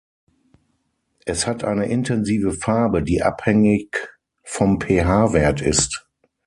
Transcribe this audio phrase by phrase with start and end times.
[1.27, 6.07] Es hat eine intensive Farbe, die abhängig vom pH-Wert ist.